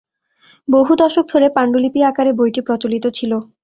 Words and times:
বহু 0.67 0.91
দশক 1.01 1.25
ধরে 1.29 1.47
পাণ্ডুলিপি 1.55 1.99
আকারে 2.09 2.31
বইটি 2.39 2.61
প্রচলিত 2.67 3.05
ছিল। 3.17 3.31